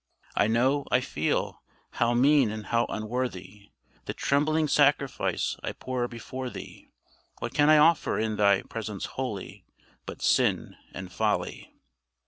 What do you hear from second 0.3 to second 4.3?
I know, I feel, how mean and how unworthy The